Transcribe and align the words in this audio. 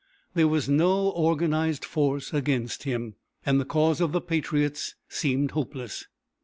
There 0.33 0.47
was 0.47 0.67
no 0.67 1.09
organized 1.11 1.85
force 1.85 2.33
against 2.33 2.85
him, 2.85 3.13
and 3.45 3.61
the 3.61 3.65
cause 3.65 4.01
of 4.01 4.13
the 4.13 4.19
patriots 4.21 4.95
seemed 5.07 5.51
hopeless. 5.51 6.07